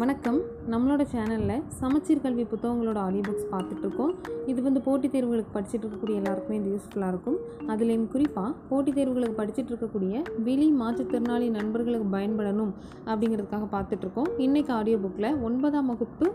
வணக்கம். 0.00 0.36
நம்மளோட 0.72 1.02
சேனலில் 1.12 1.62
சமச்சீர் 1.78 2.20
கல்வி 2.20 2.44
புத்தகங்களோட 2.50 2.98
ஆடியோ 3.06 3.22
புக்ஸ் 3.26 3.48
பார்த்துட்ருக்கோம். 3.52 4.12
இது 4.50 4.62
வந்து 4.66 4.80
போட்டித் 4.80 5.12
தேர்வுகளுக்கு 5.14 5.52
படிச்சுட்டு 5.56 5.86
இருக்கக்கூடிய 5.86 6.14
எல்லாருக்குமே 6.20 6.56
இது 6.60 6.68
யூஸ்ஃபுல்லாக 6.74 7.08
இருக்கும். 7.12 7.36
அதுலேயும் 7.72 8.06
குறிப்பாக 8.12 8.50
போட்டித் 8.68 8.98
தேர்வுகளுக்கு 8.98 9.38
படிச்சுட்டு 9.40 9.72
இருக்கக்கூடிய 9.72 10.22
வெளி 10.46 10.68
மாற்றுத்திறனாளி 10.80 11.48
நண்பர்களுக்கு 11.50 12.08
பயன்படணும் 12.16 12.72
அப்படிங்கிறதுக்காக 13.06 13.68
பார்த்துட்ருக்கோம். 13.74 14.30
இன்றைக்கு 14.36 14.72
ஆடியோ 14.72 15.00
புக்கில் 15.04 15.42
ஒன்பதாம் 15.48 15.86
வகுப்பு 15.86 16.28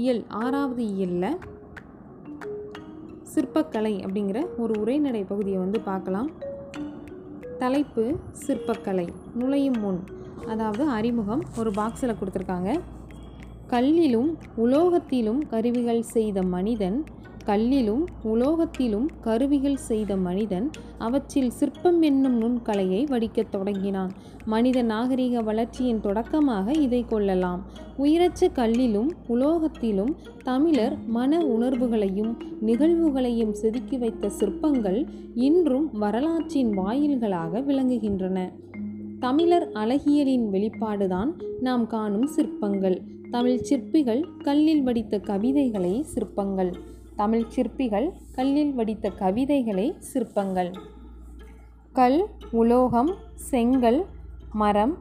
இயல் 0.00 0.22
ஆறாவது 0.42 0.84
இயலில் 0.96 1.38
சிற்பக்கலை 3.34 3.94
அப்படிங்கிற 4.08 4.42
ஒரு 4.64 4.74
உரைநடை 4.80 5.24
பகுதியை 5.32 5.58
வந்து 5.58 5.80
பார்க்கலாம். 5.80 6.30
தலைப்பு 7.64 8.04
சிற்பக்கலை 8.46 9.08
நுழையும் 9.34 9.80
முன். 9.86 10.02
அதாவது 10.48 10.84
அறிமுகம் 10.98 11.42
ஒரு 11.58 11.70
பாக்ஸில் 11.70 12.18
கொடுத்துருக்காங்க. 12.18 12.70
கல்லிலும் 13.68 14.32
உலோகத்திலும் 14.56 15.38
கருவிகள் 15.48 16.02
செய்த 16.02 16.42
மனிதன் 16.42 17.04
கல்லிலும் 17.46 18.04
உலோகத்திலும் 18.24 19.06
கருவிகள் 19.20 19.76
செய்த 19.76 20.16
மனிதன் 20.16 20.70
அவற்றில் 20.98 21.50
சிற்பம் 21.50 22.02
என்னும் 22.02 22.42
நுண்கலையை 22.42 23.04
வடிக்கத் 23.04 23.50
தொடங்கினான். 23.50 24.10
மனித 24.44 24.82
நாகரிக 24.82 25.40
வளர்ச்சியின் 25.40 26.00
தொடக்கமாக 26.00 26.72
இதை 26.72 27.04
கொள்ளலாம். 27.04 27.64
உயிரற்ற 27.96 28.48
கல்லிலும் 28.48 29.08
உலோகத்திலும் 29.28 30.14
தமிழர் 30.44 30.96
மன 31.06 31.38
உணர்வுகளையும் 31.38 32.36
நிகழ்வுகளையும் 32.66 33.52
செதுக்கி 33.52 33.98
வைத்த 33.98 34.28
சிற்பங்கள் 34.28 35.06
இன்றும் 35.34 35.90
வரலாற்றின் 35.92 36.78
வாயில்களாக 36.78 37.60
விளங்குகின்றன. 37.60 38.52
தமிழர் 39.20 39.70
அழகியலின் 39.72 40.50
வெளிப்பாடுதான் 40.50 41.32
நாம் 41.60 41.86
காணும் 41.86 42.26
சிற்பங்கள். 42.26 43.02
தமிழ் 43.30 43.60
சிற்பிகள் 43.60 44.20
கல்லில் 44.42 44.82
வடித்த 44.82 45.18
கவிதைகளை 45.20 46.02
சிற்பங்கள். 46.02 46.70
தமிழ் 47.16 47.44
சிற்பிகள் 47.48 48.12
கல்லில் 48.34 48.74
வடித்த 48.74 49.10
கவிதைகளை 49.10 49.94
சிற்பங்கள். 49.98 50.70
கல் 51.92 52.26
உலோகம் 52.50 53.10
செங்கல் 53.34 54.06
மரம் 54.52 54.94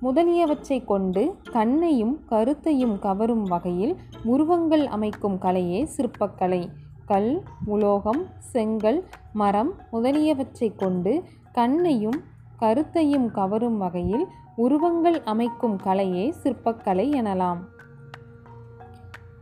முதலியவற்றை 0.00 0.84
கொண்டு 0.84 1.34
கண்ணையும் 1.52 2.20
கருத்தையும் 2.26 2.98
கவரும் 2.98 3.42
வகையில் 3.42 3.96
உருவங்கள் 4.24 4.86
அமைக்கும் 4.86 5.38
கலையே 5.38 5.88
சிற்பக்கலை. 5.96 6.68
கல் 7.06 7.42
உலோகம் 7.66 8.26
செங்கல் 8.38 9.04
மரம் 9.32 9.72
முதலியவற்றை 9.92 10.76
கொண்டு 10.76 11.22
கண்ணையும் 11.52 12.20
கருத்தையும் 12.58 13.30
கவரும் 13.30 13.78
வகையில் 13.78 14.26
உருவங்கள் 14.64 15.18
அமைக்கும் 15.24 15.76
கலையே 15.84 16.24
சிற்பக்கலை 16.42 17.06
எனலாம். 17.20 17.60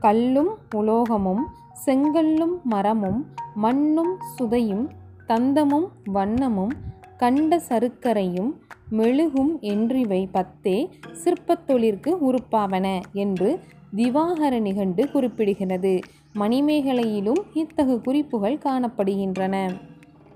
கல்லும் 0.00 0.52
உலோகமும் 0.74 1.44
செங்கல்லும் 1.86 2.54
மரமும் 2.64 3.20
மண்ணும் 3.54 4.12
சுதையும் 4.34 4.86
தந்தமும் 5.28 5.88
வண்ணமும் 6.14 6.74
கண்ட 7.16 7.60
சருக்கரையும் 7.68 8.50
மெழுகும் 8.90 9.52
என்றிவை 9.72 10.20
பத்தே 10.32 10.76
சிற்பத்தொழிற்கு 11.22 12.10
உறுப்பாவன 12.28 12.86
என்று 13.12 13.50
திவாகர 13.96 14.60
நிகண்டு 14.60 15.02
குறிப்பிடுகிறது. 15.14 15.94
மணிமேகலையிலும் 16.34 17.42
இத்தகு 17.54 17.96
குறிப்புகள் 18.00 18.62
காணப்படுகின்றன. 18.64 19.54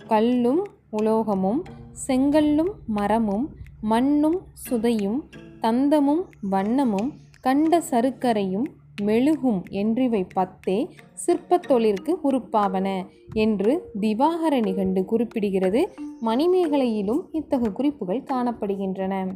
கல்லும் 0.09 0.63
உலோகமும் 0.99 1.61
செங்கல்லும் 2.07 2.73
மரமும் 2.87 3.47
மண்ணும் 3.85 4.41
சுதையும் 4.71 5.19
தந்தமும் 5.61 6.25
வண்ணமும் 6.51 7.11
கண்ட 7.41 7.83
சருக்கரையும் 7.91 8.65
மெழுகும் 9.03 9.63
என்றிவை 9.71 10.27
பத்தே 10.35 10.89
சிற்பத்தொழிற்கு 11.27 12.15
உறுப்பாவன 12.25 13.07
என்று 13.33 13.91
திவாகர 14.01 14.63
நிகண்டு 14.63 15.05
குறிப்பிடுகிறது. 15.11 15.87
மணிமேகலையிலும் 16.23 17.21
இத்தகு 17.33 17.73
குறிப்புகள் 17.73 18.23
காணப்படுகின்றன. 18.23 19.29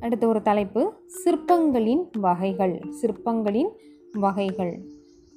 அடுத்த 0.00 0.26
ஒரு 0.26 0.42
தலைப்பு 0.42 0.92
சிற்பங்களின் 1.24 2.04
வகைகள் 2.20 2.80
சிற்பங்களின் 3.02 3.70
வகைகள். 4.12 4.86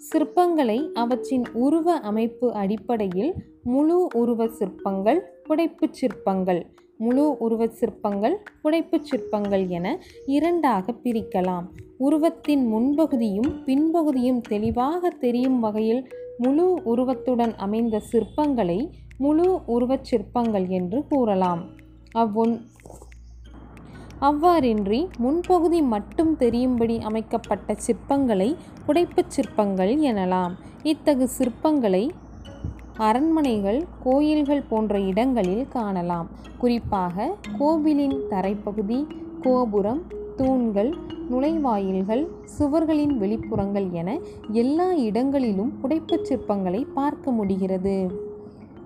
சிற்பங்களை 0.01 0.91
அவற்றின் 0.91 1.45
உருவ 1.53 1.94
அமைப்பு 1.94 2.53
அடிப்படையில் 2.53 3.34
முழு 3.63 4.07
உருவ 4.13 4.47
சிற்பங்கள் 4.47 5.23
புடைப்புச் 5.50 5.94
சிற்பங்கள் 5.94 6.62
முழு 7.00 7.26
உருவச் 7.40 7.76
சிற்பங்கள் 7.80 8.34
புடைப்புச் 8.64 9.06
சிற்பங்கள் 9.10 9.68
என 9.68 9.88
இரண்டாக 10.26 10.94
பிரிக்கலாம். 11.04 11.66
உருவத்தின் 11.98 12.64
முன்பகுதியும் 12.74 13.52
பின்பகுதியும் 13.66 14.42
தெளிவாக 14.42 15.10
தெரியும் 15.10 15.60
வகையில் 15.60 16.02
முழு 16.38 16.66
உருவத்துடன் 16.84 17.56
அமைந்த 17.56 18.02
சிற்பங்களை 18.12 18.80
முழு 19.18 19.48
உருவச் 19.66 20.08
சிற்பங்கள் 20.10 20.68
என்று 20.68 21.00
கூறலாம். 21.08 21.62
அவ்வொன் 22.18 22.54
அவ்வாறின்றி 24.22 25.08
முன்பகுதி 25.24 25.80
மட்டும் 25.88 26.36
தெரியும்படி 26.36 27.00
அமைக்கப்பட்ட 27.00 27.76
சிற்பங்களை 27.86 28.56
புடைப்புச் 28.88 29.34
சிற்பங்கள் 29.36 29.94
எனலாம். 30.12 30.56
இத்தகு 30.84 31.30
சிற்பங்களை 31.38 32.04
அரண்மனைகள் 33.08 33.80
கோயில்கள் 34.04 34.64
போன்ற 34.70 35.00
இடங்களில் 35.00 35.68
காணலாம். 35.68 36.28
குறிப்பாக 36.58 37.28
கோவிலின் 37.58 38.18
தரைப்பகுதி 38.30 39.08
கோபுரம் 39.42 40.02
தூண்கள் 40.36 40.92
நுழைவாயில்கள் 41.32 42.24
சுவர்களின் 42.58 43.14
வெளிப்புறங்கள் 43.22 43.88
என 43.92 44.10
எல்லா 44.52 44.88
இடங்களிலும் 45.08 45.72
புடைப்புச் 45.82 46.28
சிற்பங்களை 46.30 46.82
பார்க்க 46.94 47.32
முடிகிறது. 47.32 47.96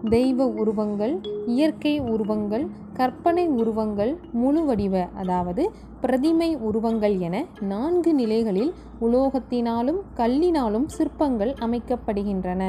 தெய்வ 0.09 0.45
உருவங்கள் 0.61 1.13
இயற்கை 1.45 1.99
உருவங்கள் 2.13 2.65
கற்பனை 2.93 3.45
உருவங்கள் 3.61 4.11
முழு 4.31 4.65
வடிவ 4.65 4.95
அதாவது 5.21 5.63
பிரதிமை 6.01 6.49
உருவங்கள் 6.69 7.15
என 7.19 7.45
நான்கு 7.59 8.13
நிலைகளில் 8.13 8.73
உலோகத்தினாலும் 9.01 10.01
கல்லினாலும் 10.15 10.89
சிற்பங்கள் 10.97 11.53
அமைக்கப்படுகின்றன. 11.65 12.63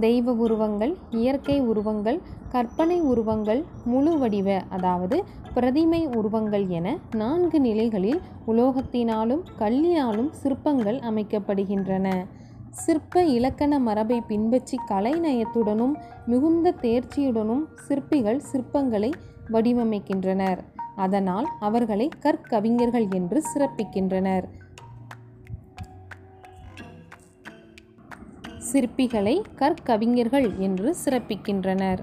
தெய்வ 0.00 0.32
உருவங்கள் 0.32 0.96
இயற்கை 1.10 1.60
உருவங்கள் 1.60 2.20
கற்பனை 2.48 3.00
உருவங்கள் 3.00 3.64
முழு 3.84 4.18
வடிவ 4.18 4.60
அதாவது 4.68 5.24
பிரதிமை 5.54 6.16
உருவங்கள் 6.16 6.68
என 6.68 6.98
நான்கு 7.12 7.60
நிலைகளில் 7.60 8.20
உலோகத்தினாலும் 8.46 9.42
கல்லினாலும் 9.58 10.30
சிற்பங்கள் 10.30 10.98
அமைக்கப்படுகின்றன. 10.98 12.26
சிற்ப 12.70 13.24
இலக்கண 13.24 13.78
மரபை 13.78 14.20
பின்பற்றி 14.20 14.78
கலைநயத்துடனும் 14.90 15.94
மிகுந்த 16.26 16.74
தேர்ச்சியுடனும் 16.80 17.64
சிற்பிகள் 17.74 18.42
சிற்பங்களை 18.52 19.12
வடிவமைக்கின்றனர். 19.50 20.58
அதனால் 20.96 21.46
அவர்களை 21.60 22.08
கற்கவிஞர்கள் 22.20 23.10
என்று 23.10 23.42
சிறப்பிக்கின்றனர். 23.54 24.44
சிற்பிகளை 28.72 29.42
கற்கவிஞர்கள் 29.54 30.58
என்று 30.58 30.96
சிறப்பிக்கின்றனர். 31.04 31.98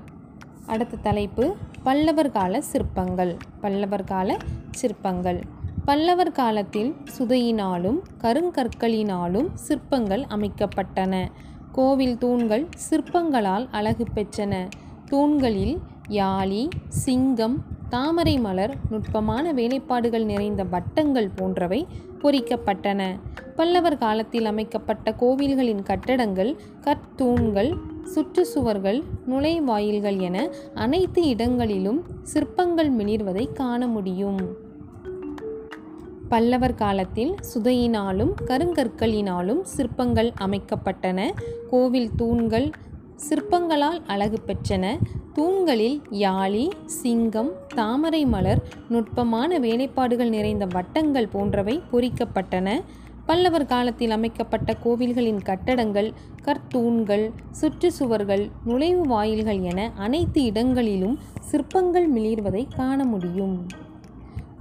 அடுத்த 0.65 0.97
தலைப்பு 0.97 1.55
பல்லவர் 1.83 2.31
கால 2.31 2.61
சிற்பங்கள் 2.61 3.37
பல்லவர் 3.61 4.03
கால 4.03 4.37
சிற்பங்கள். 4.71 5.39
பல்லவர் 5.85 6.31
காலத்தில் 6.31 6.95
சுதையினாலும் 7.17 7.99
கருங்கற்களினாலும் 8.21 9.49
சிற்பங்கள் 9.53 10.25
அமைக்கப்பட்டன. 10.29 11.31
கோவில் 11.71 12.17
தூண்கள் 12.17 12.67
சிற்பங்களால் 12.89 13.67
அழகு 13.71 14.05
பெற்றன. 14.15 14.53
தூண்களில் 15.05 15.75
யாழி 16.09 16.69
சிங்கம் 16.87 17.63
தாமரை 17.89 18.37
மலர் 18.39 18.73
நுட்பமான 18.89 19.53
வேலைப்பாடுகள் 19.53 20.25
நிறைந்த 20.25 20.63
வட்டங்கள் 20.63 21.29
போன்றவை 21.35 21.87
பொறிக்கப்பட்டன. 22.21 23.19
பல்லவர் 23.55 23.97
காலத்தில் 23.97 24.45
அமைக்கப்பட்ட 24.45 25.15
கோவில்களின் 25.19 25.83
கட்டடங்கள் 25.83 26.55
கற்தூண்கள் 26.81 27.77
சுற்றுச்சுவர்கள் 28.15 29.03
நுழைவாயில்கள் 29.29 30.19
என 30.19 30.49
அனைத்து 30.73 31.27
இடங்களிலும் 31.27 32.05
சிற்பங்கள் 32.23 32.91
மிளிர்வதை 32.91 33.53
காண 33.53 33.87
முடியும். 33.87 34.67
பல்லவர் 36.29 36.75
காலத்தில் 36.75 37.35
சுதையினாலும் 37.53 38.31
கருங்கற்களினாலும் 38.45 39.61
சிற்பங்கள் 39.61 40.31
அமைக்கப்பட்டன. 40.39 41.29
கோவில் 41.69 42.15
தூண்கள் 42.15 42.69
சிற்பங்களால் 43.27 44.01
அழகு 44.07 44.39
பெற்றன. 44.47 44.85
தூண்களில் 45.33 46.01
யாழி 46.11 46.69
சிங்கம் 46.85 47.51
தாமரை 47.75 48.25
மலர் 48.25 48.61
நுட்பமான 48.89 49.59
வேலைப்பாடுகள் 49.59 50.29
நிறைந்த 50.29 50.65
வட்டங்கள் 50.65 51.27
போன்றவை 51.27 51.81
பொறிக்கப்பட்டன. 51.91 52.81
பல்லவர் 53.25 53.65
காலத்தில் 53.65 54.11
அமைக்கப்பட்ட 54.11 54.75
கோவில்களின் 54.83 55.41
கட்டடங்கள் 55.43 56.13
கற்தூண்கள் 56.43 57.31
சுற்றுச்சுவர்கள் 57.61 58.51
நுழைவு 58.65 59.01
வாயில்கள் 59.01 59.61
என 59.61 59.91
அனைத்து 59.97 60.43
இடங்களிலும் 60.43 61.19
சிற்பங்கள் 61.39 62.13
மிளிர்வதை 62.13 62.63
காண 62.75 63.05
முடியும். 63.05 63.67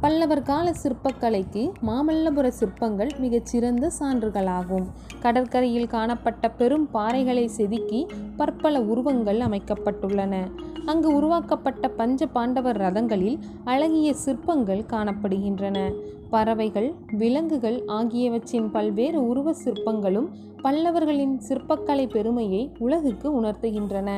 பல்லவர் 0.00 0.42
கால 0.42 0.74
சிற்பக்கலைக்கு 0.82 1.72
மாமல்லபுர 1.86 2.48
சிற்பங்கள் 2.48 3.10
மிகச்சிறந்த 3.18 3.90
சான்றுகளாகும். 4.00 4.84
கடற்கரையில் 5.20 5.86
காணப்பட்ட 5.86 6.50
பெரும் 6.50 6.88
பாறைகளை 6.94 7.46
செதுக்கி 7.46 8.06
பற்பல 8.36 8.80
உருவங்கள் 8.80 9.38
அமைக்கப்பட்டுள்ளன. 9.38 10.34
அங்கு 10.86 11.14
உருவாக்கப்பட்ட 11.14 11.88
பஞ்ச 11.88 12.26
பாண்டவர் 12.26 12.76
ரதங்களில் 12.76 13.38
அழகிய 13.64 14.14
சிற்பங்கள் 14.14 14.84
காணப்படுகின்றன. 14.88 15.94
பறவைகள் 16.30 16.94
விலங்குகள் 17.12 17.82
ஆகியவற்றின் 17.86 18.70
பல்வேறு 18.70 19.26
உருவ 19.26 19.54
சிற்பங்களும் 19.64 20.28
பல்லவர்களின் 20.62 21.40
சிற்பக்கலை 21.48 22.08
பெருமையை 22.08 22.70
உலகுக்கு 22.78 23.42
உணர்த்துகின்றன. 23.42 24.10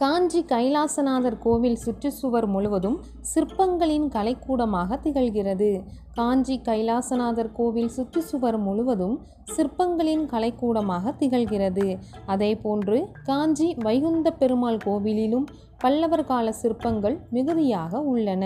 காஞ்சி 0.00 0.40
கைலாசநாதர் 0.42 1.36
கோவில் 1.38 1.76
சுற்றுச்சுவர் 1.84 2.46
முழுவதும் 2.46 2.96
சிற்பங்களின் 3.34 4.06
கலைக்கூடமாக 4.14 4.98
திகழ்கிறது. 5.04 5.68
காஞ்சி 6.14 6.56
கைலாசநாதர் 6.58 7.50
கோவில் 7.52 7.92
சுற்றுச்சுவர் 7.96 8.58
முழுவதும் 8.58 9.14
சிற்பங்களின் 9.56 10.24
கலைக்கூடமாக 10.32 11.12
திகழ்கிறது. 11.20 11.86
அதேபோன்று 12.26 12.98
காஞ்சி 13.22 13.68
வைகுந்த 13.74 14.30
பெருமாள் 14.30 14.80
கோவிலிலும் 14.84 15.46
பல்லவர் 15.78 16.24
கால 16.24 16.52
சிற்பங்கள் 16.52 17.16
மிகுதியாக 17.30 18.00
உள்ளன. 18.14 18.44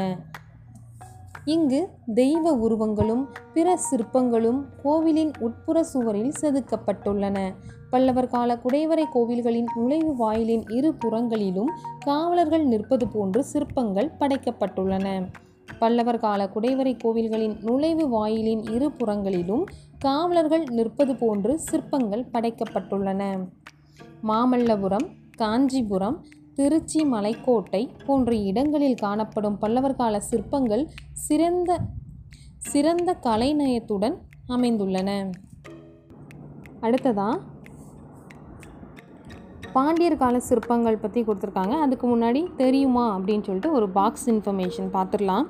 இங்கு 1.45 1.89
தெய்வ 2.15 2.53
உருவங்களும் 2.53 3.29
பிற 3.53 3.79
சிற்பங்களும் 3.91 4.65
கோவிலின் 4.83 5.33
உட்புற 5.39 5.81
சுவரில் 5.83 6.33
செதுக்கப்பட்டுள்ளன. 6.41 7.55
பல்லவர் 7.91 8.29
கால 8.29 8.61
குடைவரை 8.65 9.05
கோவில்களின் 9.15 9.67
நுழைவு 9.75 10.17
வாயிலின் 10.17 10.65
இரு 10.69 10.95
புறங்களிலும் 10.95 11.71
காவலர்கள் 11.99 12.65
நிற்பது 12.65 13.09
போன்று 13.09 13.45
சிற்பங்கள் 13.45 14.13
படைக்கப்பட்டுள்ளன. 14.21 15.27
பல்லவர் 15.79 16.19
கால 16.19 16.51
குடைவரை 16.55 16.97
கோவில்களின் 17.05 17.57
நுழைவு 17.63 18.09
வாயிலின் 18.09 18.63
இரு 18.63 18.91
புறங்களிலும் 18.91 19.65
காவலர்கள் 19.99 20.65
நிற்பது 20.71 21.17
போன்று 21.17 21.59
சிற்பங்கள் 21.59 22.27
படைக்கப்பட்டுள்ளன. 22.33 23.49
மாமல்லபுரம் 24.23 25.09
காஞ்சிபுரம் 25.37 26.25
திருச்சி 26.59 27.01
மலைக்கோட்டை 27.13 27.81
போன்ற 28.07 28.31
இடங்களில் 28.51 28.97
காணப்படும் 29.03 29.59
பல்லவர் 29.59 29.95
கால 30.01 30.21
சிற்பங்கள் 30.21 30.83
சிறந்த 31.27 31.77
சிறந்த 32.71 33.11
கலைநயத்துடன் 33.27 34.17
அமைந்துள்ளன. 34.49 35.11
அடுத்ததா 36.81 37.29
பாண்டியர் 39.73 40.17
கால 40.17 40.41
சிற்பங்கள் 40.49 41.03
பற்றி 41.05 41.23
கொடுத்துருக்காங்க. 41.23 41.75
அதுக்கு 41.85 42.07
முன்னாடி 42.13 42.43
தெரியுமா 42.63 43.07
அப்படின்னு 43.19 43.47
சொல்லிட்டு 43.49 43.73
ஒரு 43.73 43.89
பாக்ஸ் 43.99 44.31
இன்ஃபர்மேஷன் 44.31 44.91
பார்த்துடலாம். 44.97 45.47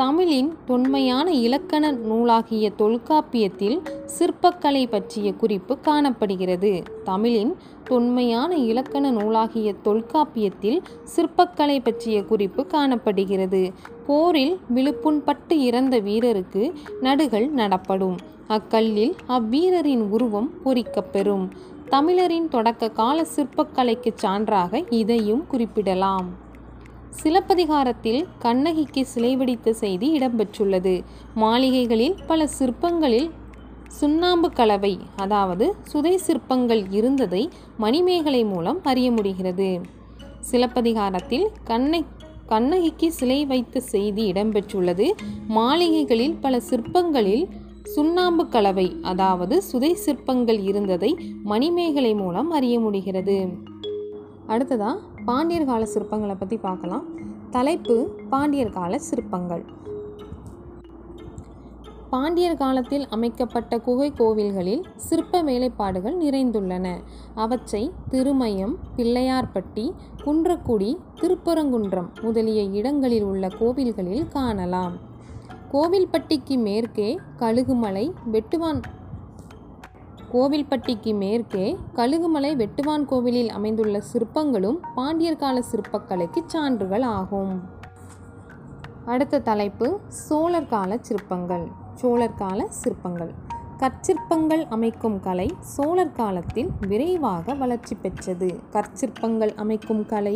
தமிழின் 0.00 0.54
தொன்மையான 0.66 1.32
இலக்கண 1.32 1.92
நூலாகிய 1.92 2.70
தொல்காப்பியத்தில் 2.78 3.82
சிற்பக்கலை 4.18 4.86
பற்றிய 4.90 5.32
குறிப்பு 5.32 5.78
காணப்படுகிறது. 5.78 6.82
தமிழின் 7.04 7.56
தொன்மையான 7.84 8.56
இலக்கண 8.56 9.10
நூலாகிய 9.10 9.74
தொல்காப்பியத்தில் 9.82 10.82
சிற்பக்கலை 11.16 11.80
பற்றிய 11.82 12.24
குறிப்பு 12.24 12.66
காணப்படுகிறது. 12.66 13.72
போரில் 14.06 14.58
விழுப்புண்பட்டு 14.74 15.52
இறந்த 15.56 16.00
வீரருக்கு 16.00 16.72
நடுகள் 17.02 17.50
நடப்படும். 17.50 18.16
அக்கல்லில் 18.48 19.12
அவ்வீரரின் 19.28 20.08
உருவம் 20.08 20.50
பொறிக்கப்பெறும். 20.64 21.48
தமிழரின் 21.88 22.48
தொடக்க 22.48 22.90
கால 22.90 23.26
சிற்பக்கலைக்கு 23.36 24.14
சான்றாக 24.22 24.84
இதையும் 24.90 25.46
குறிப்பிடலாம். 25.46 26.48
சிலப்பதிகாரத்தில் 27.10 28.26
கண்ணகிக்கு 28.38 29.06
சிலை 29.06 29.36
வடித்த 29.36 29.72
செய்தி 29.72 30.18
இடம்பெற்றுள்ளது. 30.18 31.02
மாளிகைகளில் 31.34 32.14
பல 32.26 32.46
சிற்பங்களில் 32.46 33.30
சுண்ணாம்பு 33.88 34.50
கலவை 34.50 34.98
அதாவது 35.16 35.74
சுதை 35.82 36.16
சிற்பங்கள் 36.16 36.86
இருந்ததை 36.90 37.48
மணிமேகலை 37.76 38.44
மூலம் 38.44 38.80
அறிய 38.82 39.10
முடிகிறது. 39.10 39.80
சிலப்பதிகாரத்தில் 40.40 41.46
கண்ணை 41.64 42.04
கண்ணகிக்கு 42.46 43.12
சிலை 43.12 43.46
வைத்த 43.46 43.80
செய்தி 43.80 44.32
இடம்பெற்றுள்ளது. 44.32 45.10
மாளிகைகளில் 45.46 46.36
பல 46.40 46.60
சிற்பங்களில் 46.60 47.48
சுண்ணாம்பு 47.82 48.48
கலவை 48.48 48.96
அதாவது 49.02 49.62
சுதை 49.62 49.94
சிற்பங்கள் 49.94 50.60
இருந்ததை 50.60 51.18
மணிமேகலை 51.42 52.14
மூலம் 52.14 52.50
அறிய 52.50 52.80
முடிகிறது. 52.80 53.46
அடுத்ததாக 54.46 54.98
பாண்டியர் 55.30 55.64
கால 55.64 55.82
சிற்பங்களை 55.94 56.34
பற்றி 56.38 56.56
பார்க்கலாம். 56.56 57.04
தலைப்பு 57.50 57.94
பாண்டியர் 58.30 58.72
கால 58.76 58.98
சிற்பங்கள். 58.98 59.62
பாண்டியர் 62.10 62.56
காலத்தில் 62.56 63.04
அமைக்கப்பட்ட 63.08 63.78
குகை 63.78 64.12
கோவில்களில் 64.18 64.82
சிற்ப 65.08 65.42
வேலைப்பாடுகள் 65.42 66.16
நிறைந்துள்ளன. 66.24 66.86
அவற்றை 67.34 67.92
திருமயம் 68.10 68.74
பிள்ளையார்பட்டி 68.96 69.86
குன்றக்குடி 70.24 70.90
திருப்பரங்குன்றம் 71.20 72.08
முதலிய 72.22 72.62
இடங்களில் 72.62 73.22
உள்ள 73.22 73.48
கோவில்களில் 73.60 74.28
காணலாம். 74.28 74.96
கோவில்பட்டிக்கு 75.72 76.58
மேற்கே 76.68 77.10
கழுகுமலை 77.38 78.06
வெட்டுவான் 78.32 78.80
கோவில்பட்டிக்கு 80.32 81.14
மேற்கே 81.14 81.76
கழுகுமலை 81.94 82.50
வெட்டுவான் 82.56 83.04
கோவிலில் 83.04 83.50
அமைந்துள்ள 83.50 84.02
சிற்பங்களும் 84.12 84.78
பாண்டியர் 84.94 85.36
கால 85.36 85.62
சிற்பக்கலைக்கு 85.72 86.42
சான்றுகள் 86.46 87.02
ஆகும். 87.02 87.62
அடுத்த 89.04 89.40
தலைப்பு 89.40 89.98
சோழர் 90.08 90.68
கால 90.68 90.98
சிற்பங்கள் 91.00 91.66
சோழர் 91.94 92.34
கால 92.34 92.66
சிற்பங்கள். 92.68 93.32
கற்சிற்பங்கள் 93.80 94.62
அமைக்கும் 94.68 95.20
கலை 95.20 95.46
சோழர் 95.74 96.12
காலத்தில் 96.12 96.70
விரைவாக 96.88 97.54
வளர்ச்சி 97.54 97.94
பெற்றது. 97.94 98.48
கற்சிற்பங்கள் 98.72 99.52
அமைக்கும் 99.54 100.02
கலை 100.06 100.34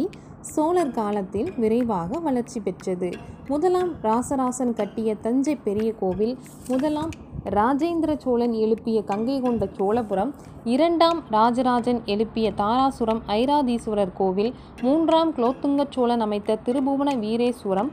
சோழர் 0.53 0.91
காலத்தில் 0.91 1.51
விரைவாக 1.57 2.19
வளர்ச்சி 2.19 2.61
பெற்றது. 2.61 3.11
முதலாம் 3.49 3.91
ராசராசன் 4.03 4.73
கட்டிய 4.73 5.15
தஞ்சை 5.15 5.57
பெரிய 5.57 5.91
கோவில் 5.93 6.35
முதலாம் 6.69 7.13
ராஜேந்திர 7.51 8.11
சோழன் 8.17 8.53
எழுப்பிய 8.53 8.99
கங்கை 9.03 9.39
கொண்ட 9.41 9.65
சோழபுரம் 9.79 10.33
இரண்டாம் 10.65 11.21
ராஜராஜன் 11.31 12.01
எழுப்பிய 12.05 12.51
தாராசுரம் 12.57 13.23
ஐராதீஸ்வரர் 13.39 14.17
கோவில் 14.17 14.53
மூன்றாம் 14.83 15.33
குலோத்துங்க 15.33 15.85
சோழன் 15.91 16.21
அமைத்த 16.21 16.61
திருபுவன 16.65 17.13
வீரேஸ்வரம் 17.17 17.91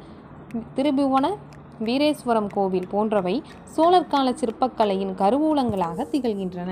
திருபுவன 0.75 1.25
வீரேஸ்வரம் 1.85 2.49
கோவில் 2.53 2.87
போன்றவை 2.91 3.41
சோழர் 3.63 4.07
கால 4.07 4.29
சிற்பக்கலையின் 4.31 5.13
கருவூலங்களாக 5.21 6.05
திகழ்கின்றன. 6.11 6.71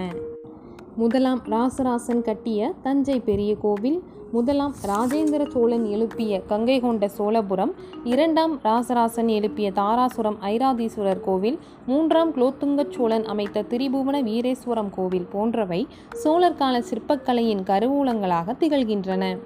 முதலாம் 0.96 1.42
ராசராசன் 1.52 2.22
கட்டிய 2.22 2.74
தஞ்சை 2.84 3.20
பெரிய 3.20 3.56
கோவில் 3.56 4.00
முதலாம் 4.32 4.74
ராஜேந்திர 4.88 5.44
சோழன் 5.52 5.86
எழுப்பிய 5.86 6.42
கங்கை 6.42 6.80
கொண்ட 6.80 7.08
சோழபுரம் 7.08 7.72
இரண்டாம் 8.04 8.60
ராசராசன் 8.64 9.28
எழுப்பிய 9.28 9.72
தாராசுரம் 9.72 10.38
ஐராதீஸ்வரர் 10.42 11.22
கோவில் 11.22 11.58
மூன்றாம் 11.86 12.34
குலோத்துங்க 12.36 12.86
சோழன் 12.90 13.26
அமைத்த 13.26 13.66
திரிபுவன 13.70 14.22
வீரேஸ்வரம் 14.24 14.92
கோவில் 14.96 15.28
போன்றவை 15.32 15.88
சோழர் 16.14 16.56
கால 16.56 16.80
சிற்பக்கலையின் 16.80 17.64
கருவூலங்களாக 17.64 18.56
திகழ்கின்றன. 18.60 19.38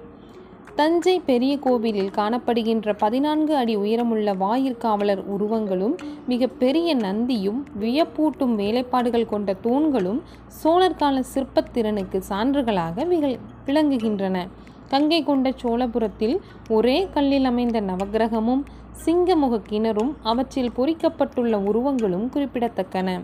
தஞ்சை 0.76 1.20
பெரிய 1.20 1.58
கோவிலில் 1.58 2.10
காணப்படுகின்ற 2.16 2.94
பதினான்கு 2.98 3.56
அடி 3.56 3.76
உயரமுள்ள 3.76 4.34
வாயிற்காவலர் 4.34 5.22
உருவங்களும் 5.34 5.94
மிக 6.26 6.46
பெரிய 6.46 6.96
நந்தியும் 6.96 7.60
வியப்பூட்டும் 7.80 8.54
வேலைப்பாடுகள் 8.54 9.26
கொண்ட 9.26 9.54
தூண்களும் 9.62 10.20
சோழர் 10.46 10.96
கால 10.96 11.22
சிற்பத்திறனுக்கு 11.34 12.20
சான்றுகளாக 12.28 13.06
விகழ் 13.06 13.36
விளங்குகின்றன. 13.66 14.46
கங்கை 14.88 15.22
கொண்ட 15.22 15.52
சோழபுரத்தில் 15.62 16.36
ஒரே 16.68 17.08
கல்லில் 17.14 17.44
அமைந்த 17.44 17.80
நவக்கிரகமும் 17.80 18.64
சிங்கமுக 19.04 19.62
கிணறும் 19.70 20.12
அவற்றில் 20.22 20.74
பொறிக்கப்பட்டுள்ள 20.76 21.56
உருவங்களும் 21.70 22.28
குறிப்பிடத்தக்கன. 22.34 23.20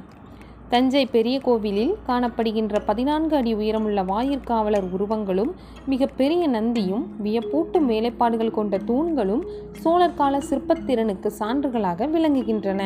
தஞ்சை 0.71 1.07
பெரிய 1.07 1.41
கோவிலில் 1.41 1.95
காணப்படுகின்ற 2.07 2.81
பதினான்கு 2.87 3.37
அடி 3.37 3.55
உயரமுள்ள 3.55 4.03
வாயிற்காவலர் 4.03 4.87
உருவங்களும் 4.91 5.53
மிக 5.87 6.07
பெரிய 6.07 6.49
நந்தியும் 6.49 7.05
வியப்பூட்டும் 7.25 7.89
வேலைப்பாடுகள் 7.89 8.51
கொண்ட 8.51 8.79
தூண்களும் 8.79 9.43
சோழர் 9.73 10.15
கால 10.15 10.39
சிற்பத்திறனுக்கு 10.39 11.31
சான்றுகளாக 11.39 12.07
விளங்குகின்றன. 12.07 12.83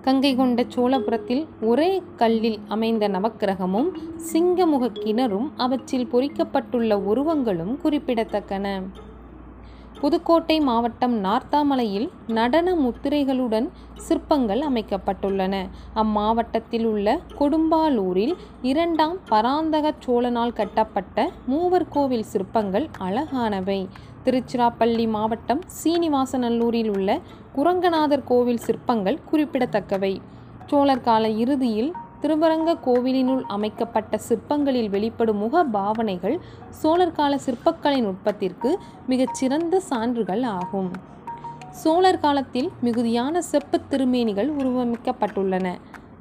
கங்கை 0.00 0.36
கொண்ட 0.36 0.64
சோழபுரத்தில் 0.76 1.46
ஒரே 1.60 2.02
கல்லில் 2.16 2.58
அமைந்த 2.68 3.08
நவக்கிரகமும் 3.08 3.90
சிங்கமுக 4.32 4.90
கிணறும் 5.04 5.50
அவற்றில் 5.56 6.08
பொறிக்கப்பட்டுள்ள 6.12 6.94
உருவங்களும் 7.02 7.78
குறிப்பிடத்தக்கன. 7.84 8.82
புதுக்கோட்டை 10.04 10.60
மாவட்டம் 10.60 11.24
நார்த்தாமலையில் 11.24 12.08
நடன 12.26 12.74
முத்திரைகளுடன் 12.74 13.68
சிற்பங்கள் 13.94 14.62
அமைக்கப்பட்டுள்ளன. 14.70 15.54
அம்மாவட்டத்தில் 15.94 16.84
உள்ள 16.84 17.20
கொடும்பாலூரில் 17.38 18.34
இரண்டாம் 18.62 19.16
பராந்தக 19.24 19.94
சோழனால் 20.06 20.52
கட்டப்பட்ட 20.52 21.30
மூவர் 21.46 21.88
கோவில் 21.88 22.28
சிற்பங்கள் 22.32 22.88
அழகானவை. 22.98 23.88
திருச்சிராப்பள்ளி 24.24 25.08
மாவட்டம் 25.08 25.62
சீனிவாசநல்லூரில் 25.78 26.92
உள்ள 26.96 27.20
குரங்கநாதர் 27.56 28.24
கோவில் 28.24 28.64
சிற்பங்கள் 28.66 29.20
குறிப்பிடத்தக்கவை. 29.30 30.20
சோழர் 30.66 31.00
கால 31.00 31.28
இறுதியில் 31.28 31.92
திருவரங்க 32.24 32.78
கோவிலினுள் 32.86 33.42
அமைக்கப்பட்ட 33.42 34.18
சிற்பங்களில் 34.18 34.90
வெளிப்படும் 34.90 35.36
முக 35.36 35.64
பாவனைகள் 35.64 36.40
சோழர் 36.70 37.12
கால 37.12 37.38
சிற்பக்கலை 37.46 38.02
நுட்பத்திற்கு 38.02 38.78
மிகச்சிறந்த 39.06 39.80
சான்றுகள் 39.80 40.42
ஆகும். 40.42 40.90
சோழர் 41.70 42.20
காலத்தில் 42.20 42.70
மிகுதியான 42.80 43.42
செப்புத் 43.52 43.86
திருமேனிகள் 43.90 44.52
உருவமைக்கப்பட்டுள்ளன. 44.58 45.72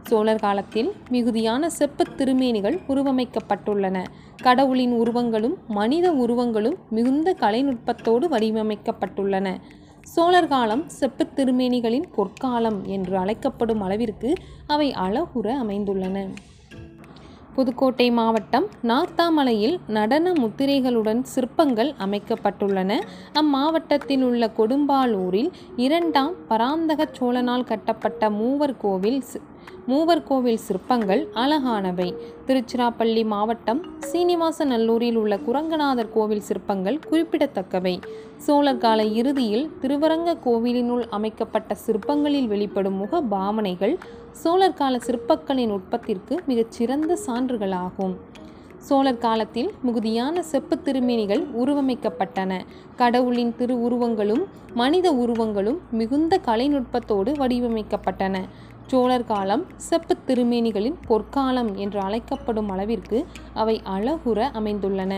சோழர் 0.03 0.39
காலத்தில் 0.39 0.93
மிகுதியான 1.09 1.69
செப்புத் 1.79 2.15
திருமேனிகள் 2.17 2.79
உருவமைக்கப்பட்டுள்ளன. 2.87 4.05
கடவுளின் 4.43 4.91
உருவங்களும் 4.91 5.57
மனித 5.67 6.11
உருவங்களும் 6.11 6.77
மிகுந்த 6.89 7.35
கலைநுட்பத்தோடு 7.39 8.27
வடிவமைக்கப்பட்டுள்ளன. 8.27 9.55
சோழர் 10.03 10.47
காலம் 10.47 10.83
செப்புத் 10.99 11.33
திருமேனிகளின் 11.35 12.03
பொற்காலம் 12.15 12.85
என்று 12.85 13.17
அழைக்கப்படும் 13.17 13.81
அளவிற்கு 13.81 14.33
அவை 14.67 14.91
அழகுற 14.91 15.55
அமைந்துள்ளன. 15.63 16.29
புதுக்கோட்டை 17.53 18.11
மாவட்டம் 18.11 18.65
நார்த்தாமலையில் 18.83 19.79
நடன 19.87 20.33
முத்திரைகளுடன் 20.33 21.21
சிற்பங்கள் 21.21 21.93
அமைக்கப்பட்டுள்ளன. 21.99 23.01
அம்மாவட்டத்தில் 23.33 24.23
உள்ள 24.23 24.51
கொடும்பாலூரில் 24.57 25.51
இரண்டாம் 25.75 26.33
பராந்தக 26.47 27.09
சோழனால் 27.19 27.63
கட்டப்பட்ட 27.63 28.29
மூவர் 28.29 28.77
கோவில் 28.77 29.23
மூவர் 29.85 30.23
கோவில் 30.23 30.57
சிற்பங்கள் 30.57 31.27
அழகானவை. 31.33 32.15
திருச்சிராப்பள்ளி 32.47 33.25
மாவட்டம் 33.25 33.81
சீனிவாச 33.99 34.65
நல்லூரில் 34.65 35.15
உள்ள 35.15 35.37
குரங்கநாதர் 35.37 36.13
கோவில் 36.13 36.41
சிற்பங்கள் 36.41 36.99
குறிப்பிடத்தக்கவை. 37.09 37.99
சோழர் 38.37 38.77
கால 38.77 39.03
இறுதியில் 39.03 39.71
திருவரங்க 39.81 40.37
கோவிலினுள் 40.45 41.05
அமைக்கப்பட்ட 41.09 41.75
சிற்பங்களில் 41.75 42.47
வெளிப்படும் 42.47 42.93
முக 42.93 43.21
பாவனைகள் 43.21 43.97
சோழர் 44.31 44.73
கால 44.73 44.97
சிற்பக்கலை 44.97 45.65
நுட்பத்திற்கு 45.67 46.43
மிகச்சிறந்த 46.45 47.17
சான்றுகளாகும். 47.27 48.15
சோழர் 48.77 49.17
காலத்தில் 49.17 49.71
மிகுதியான 49.81 50.41
செப்பு 50.41 50.79
திருமேனிகள் 50.85 51.43
உருவமைக்கப்பட்டன. 51.59 52.61
கடவுளின் 52.95 53.53
திரு 53.57 53.81
உருவங்களும் 53.81 54.43
மனித 54.73 55.11
உருவங்களும் 55.11 55.79
மிகுந்த 55.91 56.39
கலைநுட்பத்தோடு 56.45 57.31
வடிவமைக்கப்பட்டன. 57.41 58.41
சோழர் 58.87 59.23
காலம் 59.23 59.63
செப்பு 59.77 60.15
திருமேனிகளின் 60.27 60.95
பொற்காலம் 61.07 61.75
என்று 61.75 61.99
அழைக்கப்படும் 61.99 62.69
அளவிற்கு 62.69 63.25
அவை 63.53 63.81
அழகுற 63.85 64.39
அமைந்துள்ளன. 64.59 65.13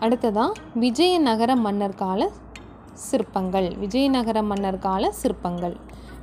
அடுத்ததான் 0.00 0.52
விஜயநகர 0.74 1.56
மன்னர் 1.56 1.94
கால 1.94 2.30
சிற்பங்கள். 2.92 3.76
விஜயநகர 3.76 4.42
மன்னர் 4.42 4.78
கால 4.78 5.12
சிற்பங்கள். 5.12 5.76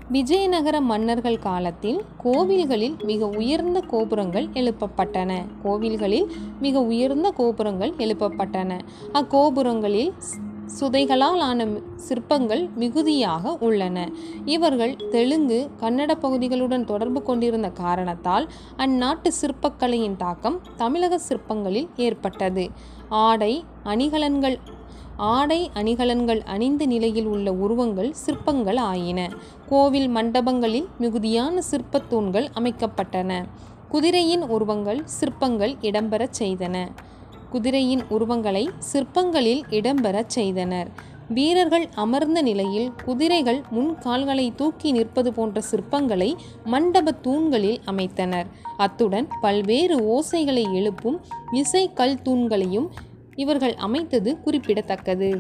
விஜயநகர 0.10 0.82
மன்னர்கள் 0.82 1.40
காலத்தில் 1.40 2.06
கோவில்களில் 2.24 3.04
மிக 3.04 3.28
உயர்ந்த 3.28 3.82
கோபுரங்கள் 3.82 4.48
எழுப்பப்பட்டன. 4.48 5.32
கோவில்களில் 5.64 6.28
மிக 6.60 6.82
உயர்ந்த 6.82 7.32
கோபுரங்கள் 7.32 7.94
எழுப்பப்பட்டன. 7.98 8.80
அக்கோபுரங்களில் 9.14 10.12
சுதைகளால் 10.80 11.40
ஆன 11.40 11.68
சிற்பங்கள் 11.96 12.70
மிகுதியாக 12.76 13.58
உள்ளன. 13.60 14.10
இவர்கள் 14.46 14.96
தெலுங்கு 15.12 15.70
கன்னட 15.80 16.12
பகுதிகளுடன் 16.22 16.84
தொடர்பு 16.84 17.24
கொண்டிருந்த 17.24 17.70
காரணத்தால் 17.70 18.52
அந்நாட்டு 18.78 19.32
சிற்பக்கலையின் 19.42 20.16
தாக்கம் 20.16 20.62
தமிழக 20.76 21.18
சிற்பங்களில் 21.18 21.90
ஏற்பட்டது. 21.96 22.70
ஆடை 23.10 23.64
அணிகலன்கள் 23.84 24.58
ஆடை 25.18 25.72
அணிகலன்கள் 25.74 26.44
அணிந்த 26.46 26.86
நிலையில் 26.86 27.26
உள்ள 27.26 27.54
உருவங்கள் 27.54 28.14
சிற்பங்கள் 28.14 28.78
ஆயின. 28.78 29.30
கோவில் 29.68 30.10
மண்டபங்களில் 30.10 30.88
மிகுதியான 30.98 31.62
சிற்பத் 31.62 32.10
தூண்கள் 32.10 32.50
அமைக்கப்பட்டன. 32.54 33.44
குதிரையின் 33.90 34.42
உருவங்கள் 34.42 35.02
சிற்பங்கள் 35.06 35.76
இடம்பெறச் 35.82 36.34
செய்தன. 36.40 36.88
குதிரையின் 37.52 38.04
உருவங்களை 38.10 38.64
சிற்பங்களில் 38.92 39.64
இடம்பெறச் 39.70 40.34
செய்தனர். 40.38 40.90
வீரர்கள் 41.38 41.86
அமர்ந்த 42.04 42.40
நிலையில் 42.42 42.88
குதிரைகள் 43.06 43.60
முன் 43.70 43.92
கால்களை 44.00 44.46
தூக்கி 44.56 44.90
நிற்பது 44.92 45.30
போன்ற 45.34 45.62
சிற்பங்களை 45.72 46.30
மண்டப 46.64 47.12
தூண்களில் 47.12 47.80
அமைத்தனர். 47.86 48.48
அத்துடன் 48.78 49.28
பல்வேறு 49.42 49.98
ஓசைகளை 50.14 50.66
எழுப்பும் 50.74 51.20
இசை 51.52 51.84
கல் 51.94 52.20
தூண்களையும் 52.26 52.90
இவர்கள் 53.36 53.76
அமைத்தது 53.88 54.32
குறிப்பிடத்தக்கது. 54.40 55.32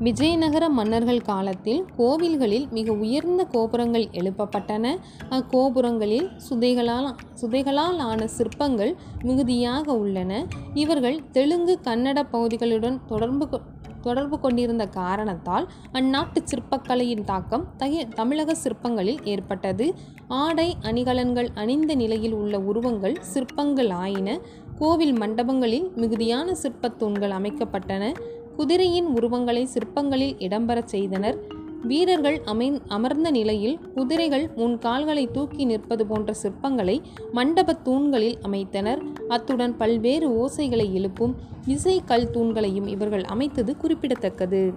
விஜயநகர 0.00 0.68
மன்னர்கள் 0.68 1.20
காலத்தில் 1.20 1.84
கோவில்களில் 1.98 2.70
மிக 2.70 2.92
உயர்ந்த 2.92 3.44
கோபுரங்கள் 3.44 4.08
எழுப்பப்பட்டன. 4.12 4.96
அக்கோபுரங்களில் 5.30 6.30
சுதைகளால் 6.50 7.16
சுதைகளால் 7.40 7.98
ஆன 7.98 8.26
சிற்பங்கள் 8.26 8.96
மிகுதியாக 9.22 9.92
உள்ளன. 9.92 10.46
இவர்கள் 10.74 11.30
தெலுங்கு 11.30 11.78
கன்னட 11.84 12.22
பகுதிகளுடன் 12.32 13.04
தொடர்பு 13.06 13.48
கொ- 13.50 13.60
தொடர்பு 14.00 14.40
கொண்டிருந்த 14.40 14.86
காரணத்தால் 14.86 15.70
அந்நாட்டு 15.92 16.44
சிற்பக்கலையின் 16.44 17.24
தாக்கம் 17.24 17.68
தகி 17.76 18.08
தமிழக 18.08 18.54
சிற்பங்களில் 18.54 19.24
ஏற்பட்டது. 19.24 19.94
ஆடை 20.28 20.76
அணிகலன்கள் 20.82 21.48
அணிந்த 21.54 21.94
நிலையில் 21.94 22.32
உள்ள 22.32 22.58
உருவங்கள் 22.58 23.16
சிற்பங்கள் 23.20 23.90
ஆயின 23.90 24.40
கோவில் 24.78 25.18
மண்டபங்களில் 25.18 25.94
மிகுதியான 25.94 26.54
சிற்பத் 26.54 26.98
தூண்கள் 26.98 27.30
அமைக்கப்பட்டன. 27.30 28.16
குதிரையின் 28.56 29.06
உருவங்களை 29.06 29.64
சிற்பங்களில் 29.64 30.34
இடம்பெறச் 30.34 30.84
செய்தனர். 30.84 31.38
வீரர்கள் 31.82 32.40
அமை 32.44 32.80
அமர்ந்த 32.88 33.30
நிலையில் 33.30 33.78
குதிரைகள் 33.94 34.50
முன் 34.56 34.78
கால்களை 34.78 35.30
தூக்கி 35.30 35.64
நிற்பது 35.64 36.06
போன்ற 36.06 36.34
சிற்பங்களை 36.42 37.00
மண்டபத் 37.32 37.84
தூண்களில் 37.84 38.38
அமைத்தனர். 38.42 39.02
அத்துடன் 39.28 39.76
பல்வேறு 39.76 40.30
ஓசைகளை 40.30 40.92
எழுப்பும் 40.92 41.36
இசை 41.66 42.02
கல் 42.04 42.30
தூண்களையும் 42.30 42.86
இவர்கள் 42.86 43.22
அமைத்தது 43.22 43.76
குறிப்பிடத்தக்கது. 43.76 44.72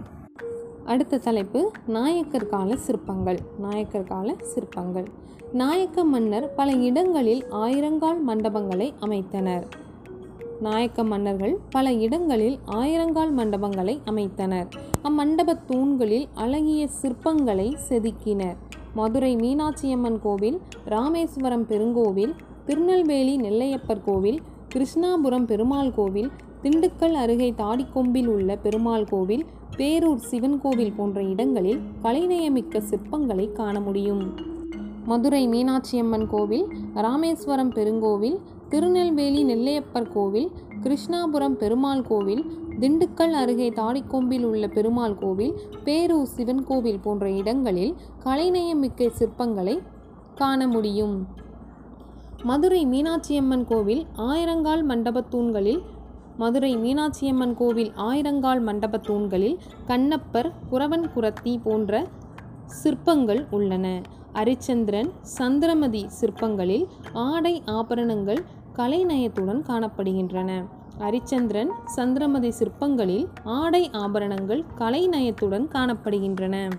அடுத்த 0.86 1.18
தலைப்பு 1.18 1.72
நாயக்கர் 1.88 2.50
கால 2.50 2.76
சிற்பங்கள் 2.76 3.40
நாயக்கர் 3.60 4.04
கால 4.04 4.36
சிற்பங்கள். 4.42 5.08
நாயக்க 5.54 6.04
மன்னர் 6.04 6.54
பல 6.54 6.72
இடங்களில் 6.72 7.44
ஆயிரங்கால் 7.52 8.18
மண்டபங்களை 8.28 8.94
அமைத்தனர். 9.00 9.64
நாயக்க 10.66 11.04
மன்னர்கள் 11.04 11.54
பல 11.70 11.94
இடங்களில் 12.06 12.58
ஆயிரங்கால் 12.66 13.32
மண்டபங்களை 13.38 13.96
அமைத்தனர். 14.12 14.70
அம்மண்டபத் 15.04 15.66
தூண்களில் 15.68 16.28
அழகிய 16.34 16.82
சிற்பங்களை 17.02 17.68
செதுக்கினர். 17.90 18.58
மதுரை 18.96 19.32
மீனாட்சியம்மன் 19.36 20.20
கோவில் 20.22 20.58
ராமேஸ்வரம் 20.86 21.66
பெருங்கோவில் 21.70 22.34
திருநெல்வேலி 22.66 23.36
நெல்லையப்பர் 23.38 24.04
கோவில் 24.06 24.40
கிருஷ்ணாபுரம் 24.74 25.46
பெருமாள் 25.46 25.94
கோவில் 25.94 26.32
திண்டுக்கல் 26.64 27.18
அருகே 27.24 27.50
தாடிக்கொம்பில் 27.58 28.28
உள்ள 28.28 28.56
பெருமாள் 28.56 29.10
கோவில் 29.10 29.46
பேரூர் 29.78 30.24
சிவன் 30.30 30.60
கோவில் 30.62 30.96
போன்ற 30.98 31.20
இடங்களில் 31.24 31.82
கலைநயமிக்க 32.04 32.82
சிற்பங்களை 32.90 33.48
காண 33.52 33.76
முடியும். 33.80 34.24
மதுரை 35.06 35.44
மீனாட்சியம்மன் 35.48 36.28
கோவில் 36.28 36.66
ராமேஸ்வரம் 36.94 37.72
பெருங்கோவில் 37.74 38.38
திருநெல்வேலி 38.74 39.42
நெல்லையப்பர் 39.46 40.12
கோவில் 40.14 40.52
கிருஷ்ணாபுரம் 40.84 41.56
பெருமாள் 41.56 42.02
கோவில் 42.02 42.42
திண்டுக்கல் 42.80 43.34
அருகே 43.42 43.70
தாடிக்கொம்பில் 43.70 44.44
உள்ள 44.44 44.68
பெருமாள் 44.68 45.18
கோவில் 45.18 45.54
பேரூர் 45.86 46.32
சிவன் 46.36 46.64
கோவில் 46.64 47.00
போன்ற 47.00 47.30
இடங்களில் 47.32 47.94
கலைநயமிக்க 48.24 49.10
சிற்பங்களை 49.20 49.76
காண 50.36 50.68
முடியும். 50.68 51.28
மதுரை 52.44 52.86
மீனாட்சியம்மன் 52.86 53.66
கோவில் 53.66 54.06
ஆயிரங்கால் 54.18 54.84
மண்டபத் 54.84 55.30
தூண்களில் 55.30 55.82
மதுரை 56.38 56.78
மீனாட்சியம்மன் 56.78 57.54
கோவில் 57.54 57.92
ஆயிரங்கால் 57.96 58.64
மண்டபத் 58.64 59.04
தூண்களில் 59.04 59.60
கண்ணப்பர் 59.86 60.52
குறவன் 60.72 61.08
குரத்தி 61.16 61.60
போன்ற 61.64 62.06
சிற்பங்கள் 62.66 63.46
உள்ளன. 63.52 64.02
அரிச்சந்திரன் 64.34 65.10
சந்திரமதி 65.22 66.06
சிற்பங்களில் 66.20 66.86
ஆடை 67.14 67.62
ஆபரணங்கள் 67.66 68.42
கலைநயத்துடன் 68.78 69.62
காணப்படுகின்றன. 69.68 70.64
அரிச்சந்திரன் 71.00 71.70
சந்திரமதி 71.86 72.52
சிற்பங்களில் 72.52 73.28
ஆடை 73.44 73.90
ஆபரணங்கள் 73.92 74.64
கலைநயத்துடன் 74.78 75.68
காணப்படுகின்றன. 75.74 76.70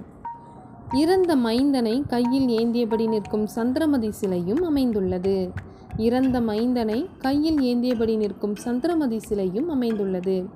இறந்த 0.93 1.37
மைந்தனை 1.37 2.03
கையில் 2.09 2.47
ஏந்தியபடி 2.47 3.09
நிற்கும் 3.09 3.47
சந்திரமதி 3.47 4.11
சிலையும் 4.11 4.63
அமைந்துள்ளது. 4.63 5.51
இறந்த 5.97 6.41
மைந்தனை 6.41 7.07
கையில் 7.19 7.59
ஏந்தியபடி 7.61 8.17
நிற்கும் 8.17 8.57
சந்திரமதி 8.57 9.19
சிலையும் 9.19 9.69
அமைந்துள்ளது. 9.69 10.49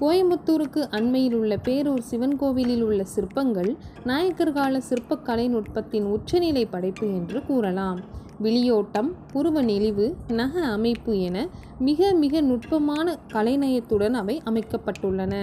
கோயம்புத்தூருக்கு 0.00 0.80
அண்மையில் 0.90 1.34
உள்ள 1.34 1.56
பேரூர் 1.56 1.98
சிவன் 1.98 2.36
கோவிலில் 2.36 2.82
உள்ள 2.82 3.04
சிற்பங்கள் 3.04 3.76
நாயக்கர் 4.04 4.52
கால 4.52 4.80
சிற்பக் 4.80 5.26
கலைநுட்பத்தின் 5.26 6.02
உச்சநிலை 6.02 6.66
படைப்பு 6.66 7.06
என்று 7.06 7.44
கூறலாம். 7.46 8.00
விளியோட்டம் 8.42 9.08
புருவ 9.32 9.62
நெளிவு 9.62 10.14
நக 10.32 10.60
அமைப்பு 10.60 11.20
என 11.20 11.48
மிக 11.78 12.12
மிக 12.12 12.40
நுட்பமான 12.40 13.16
கலைநயத்துடன் 13.32 14.12
அவை 14.12 14.42
அமைக்கப்பட்டுள்ளன. 14.50 15.34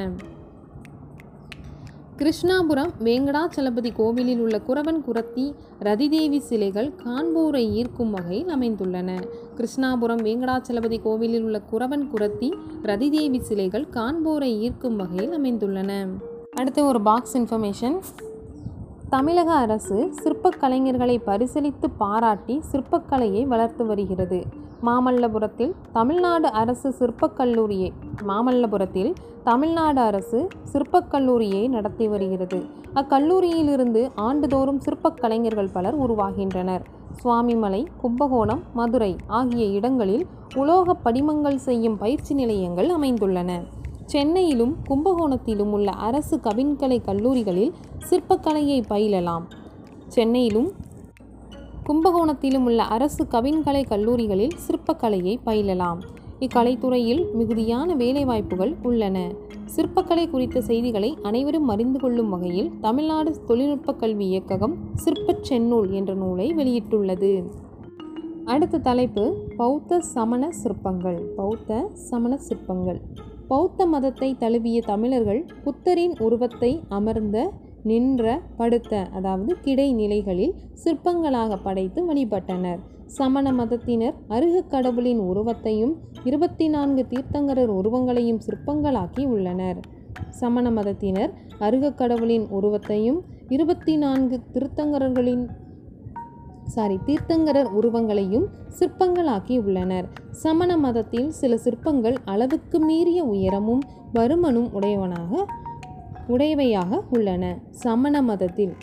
கிருஷ்ணாபுரம் 2.20 2.92
வேங்கடாச்சலபதி 3.04 3.90
கோவிலில் 3.96 4.40
உள்ள 4.40 4.62
குரவன் 4.68 5.00
குரத்தி 5.08 5.56
ரதிதேவி 5.80 6.40
சிலைகள் 6.40 6.94
காண்போரை 7.06 7.72
ஈர்க்கும் 7.72 8.12
வகையில் 8.12 8.48
அமைந்துள்ளன. 8.48 9.10
கிருஷ்ணாபுரம் 9.58 10.22
வேங்கடாச்சலபதி 10.28 11.02
கோவிலில் 11.02 11.44
உள்ள 11.44 11.62
குரவன் 11.72 12.06
குரத்தி 12.14 12.54
ரதிதேவி 12.82 13.40
சிலைகள் 13.40 13.88
காண்போரை 13.92 14.58
ஈர்க்கும் 14.60 14.96
வகையில் 14.96 15.36
அமைந்துள்ளன. 15.40 15.92
அடுத்து 16.56 16.86
ஒரு 16.86 17.02
பாக்ஸ் 17.02 17.38
இன்ஃபர்மேஷன் 17.38 18.00
தமிழக 19.10 19.52
அரசு 19.52 20.14
சிற்பக் 20.22 20.60
கலைஞர்களை 20.62 21.20
பரிசீலித்து 21.28 21.90
பாராட்டி 21.98 22.62
சிற்பக்கலையை 22.72 23.46
வளர்த்து 23.48 23.86
வருகிறது. 23.86 24.44
மாமல்லபுரத்தில் 24.84 25.72
தமிழ்நாடு 25.94 26.52
அரசு 26.52 26.92
சிற்பக் 26.92 27.36
கல்லூரியை 27.36 27.94
மாமல்லபுரத்தில் 28.28 29.14
தமிழ்நாடு 29.48 30.02
அரசு 30.02 30.48
சிற்பக் 30.64 31.12
கல்லூரியை 31.12 31.68
நடத்தி 31.68 32.08
வருகிறது. 32.08 32.66
அக்கல்லூரியிலிருந்து 32.94 34.12
ஆண்டுதோறும் 34.16 34.80
சிற்பக் 34.80 35.18
கலைஞர்கள் 35.18 35.70
பலர் 35.74 35.98
உருவாகின்றனர். 36.00 36.84
சுவாமிமலை 37.24 37.86
கும்பகோணம் 38.02 38.64
மதுரை 38.74 39.16
ஆகிய 39.28 39.66
இடங்களில் 39.66 40.26
உலோக 40.56 40.94
படிமங்கள் 40.94 41.58
செய்யும் 41.58 41.98
பயிற்சி 41.98 42.34
நிலையங்கள் 42.34 42.90
அமைந்துள்ளன. 42.90 43.62
சென்னையிலும் 44.06 44.76
கும்பகோணத்திலும் 44.90 45.72
உள்ள 45.72 45.92
அரசு 45.92 46.40
கவின்கலை 46.44 47.02
கல்லூரிகளில் 47.02 47.74
சிற்பக்கலையை 48.10 48.84
பயிலலாம். 48.90 49.46
சென்னையிலும் 50.08 50.72
கும்பகோணத்திலும் 51.88 52.64
உள்ள 52.64 52.84
அரசு 52.84 53.24
கவின்கலை 53.32 53.86
கல்லூரிகளில் 53.88 54.56
சிற்பக்கலையை 54.68 55.38
பயிலலாம். 55.46 56.02
இக்கலைத்துறையில் 56.40 57.34
மிகுதியான 57.34 57.96
வேலைவாய்ப்புகள் 57.96 58.76
உள்ளன. 58.84 59.32
சிற்பக்கலை 59.76 60.30
குறித்த 60.30 60.62
செய்திகளை 60.62 61.18
அனைவரும் 61.22 61.68
அறிந்து 61.68 62.00
கொள்ளும் 62.00 62.30
வகையில் 62.30 62.72
தமிழ்நாடு 62.82 63.46
தொழில்நுட்ப 63.46 63.94
கல்வி 63.94 64.28
இயக்ககம் 64.28 64.78
சிற்பச் 64.96 65.54
செந்நூல் 65.54 65.92
என்ற 65.92 66.14
நூலை 66.14 66.54
வெளியிட்டுள்ளது. 66.54 67.44
அடுத்த 68.46 68.78
தலைப்பு 68.78 69.24
பௌத்த 69.58 70.00
சமண 70.00 70.52
சிற்பங்கள். 70.52 71.20
பௌத்த 71.36 71.90
சமண 71.94 72.38
சிற்பங்கள். 72.38 73.02
பௌத்த 73.48 73.86
மதத்தை 73.86 74.36
தழுவிய 74.36 74.82
தமிழர்கள் 74.82 75.46
புத்தரின் 75.64 76.16
உருவத்தை 76.20 76.82
அமர்ந்த 76.90 77.52
நின்ற 77.84 78.42
படுத்த 78.58 79.08
அதாவது 79.14 79.56
கிடை 79.60 79.94
நிலைகளில் 79.94 80.54
சிற்பங்களாக 80.84 81.60
படைத்து 81.64 82.14
வழிபட்டனர். 82.14 82.80
சமண 83.06 83.52
மதத்தினர் 83.52 84.14
அருகக் 84.28 84.70
கடவுளின் 84.70 85.20
உருவத்தையும் 85.20 85.94
இருபத்தி 86.24 86.68
நான்கு 86.68 87.06
தீர்த்தங்கரர் 87.10 87.72
உருவங்களையும் 87.72 88.40
சிற்பங்களாக்கி 88.40 89.26
உள்ளனர். 89.26 89.80
சமண 90.30 90.72
மதத்தினர் 90.72 91.34
அருக 91.60 91.94
கடவுளின் 91.94 92.48
உருவத்தையும் 92.48 93.22
இருபத்தி 93.50 93.98
நான்கு 93.98 94.40
திருத்தங்கரர்களின் 94.54 95.50
சாரி 96.66 97.00
தீர்த்தங்கரர் 97.06 97.70
உருவங்களையும் 97.82 98.46
சிற்பங்களாக்கி 98.80 99.64
உள்ளனர். 99.64 100.08
சமண 100.32 100.78
மதத்தில் 100.78 101.32
சில 101.32 101.58
சிற்பங்கள் 101.58 102.16
அளவுக்கு 102.26 102.80
மீறிய 102.80 103.24
உயரமும் 103.24 103.82
வருமனும் 104.14 104.72
உடையவனாக 104.72 105.46
உடையவையாக 106.28 107.02
உள்ளன. 107.10 107.60
சமண 107.72 108.22
மதத்தில் 108.22 108.74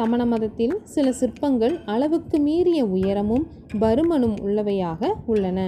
சமண 0.00 0.22
மதத்தில் 0.26 0.74
சில 0.84 1.06
சிற்பங்கள் 1.12 1.74
அளவுக்கு 1.84 2.36
மீறிய 2.38 2.80
உயரமும் 2.96 3.46
பருமனும் 3.80 4.36
உள்ளவையாக 4.44 5.08
உள்ளன. 5.26 5.58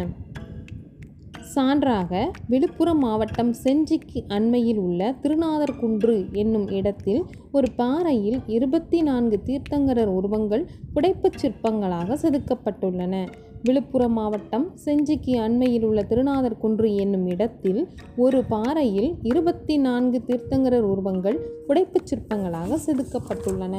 சான்றாக 1.55 2.21
விழுப்புரம் 2.49 2.99
மாவட்டம் 2.99 3.51
செஞ்சிக்கு 3.65 4.21
அண்மையில் 4.29 4.79
உள்ள 4.79 5.11
திருநாதர் 5.23 5.75
குன்று 5.81 6.15
என்னும் 6.33 6.67
இடத்தில் 6.69 7.21
ஒரு 7.53 7.69
பாறையில் 7.81 8.39
இருபத்தி 8.47 9.01
நான்கு 9.03 9.39
தீர்த்தங்கரர் 9.49 10.13
உருவங்கள் 10.19 10.65
புடைப்புச் 10.95 11.41
சிற்பங்களாக 11.43 12.17
செதுக்கப்பட்டுள்ளன. 12.23 13.25
விழுப்புரம் 13.63 14.17
மாவட்டம் 14.21 14.65
செஞ்சிக்கு 14.85 15.35
அண்மையில் 15.47 15.85
உள்ள 15.89 16.03
திருநாதர் 16.13 16.61
குன்று 16.63 16.89
என்னும் 16.97 17.27
இடத்தில் 17.27 17.83
ஒரு 18.17 18.41
பாறையில் 18.55 19.13
இருபத்தி 19.23 19.77
நான்கு 19.89 20.21
தீர்த்தங்கரர் 20.27 20.89
உருவங்கள் 20.95 21.39
புடைப்புச் 21.69 22.09
சிற்பங்களாக 22.11 22.81
செதுக்கப்பட்டுள்ளன. 22.87 23.77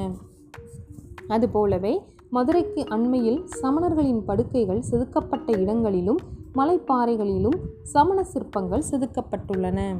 அதுபோலவே 1.27 2.01
மதுரைக்கு 2.29 2.85
அண்மையில் 2.89 3.45
சமணர்களின் 3.45 4.23
படுக்கைகள் 4.25 4.81
செதுக்கப்பட்ட 4.81 5.53
இடங்களிலும் 5.53 6.21
மலைப்பாறைகளிலும் 6.55 7.57
சமண 7.83 8.23
சிற்பங்கள் 8.23 8.83
செதுக்கப்பட்டுள்ளன. 8.91 9.95